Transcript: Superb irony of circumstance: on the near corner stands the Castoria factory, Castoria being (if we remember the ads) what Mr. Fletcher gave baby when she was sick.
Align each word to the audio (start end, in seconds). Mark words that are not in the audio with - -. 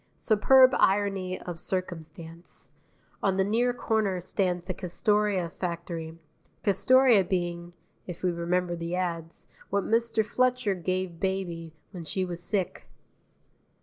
Superb 0.17 0.71
irony 0.79 1.39
of 1.39 1.59
circumstance: 1.59 2.71
on 3.21 3.37
the 3.37 3.43
near 3.43 3.71
corner 3.71 4.19
stands 4.19 4.65
the 4.65 4.73
Castoria 4.73 5.47
factory, 5.47 6.17
Castoria 6.63 7.23
being 7.23 7.73
(if 8.07 8.23
we 8.23 8.31
remember 8.31 8.75
the 8.75 8.95
ads) 8.95 9.45
what 9.69 9.83
Mr. 9.83 10.25
Fletcher 10.25 10.73
gave 10.73 11.19
baby 11.19 11.75
when 11.91 12.03
she 12.03 12.25
was 12.25 12.41
sick. 12.41 12.89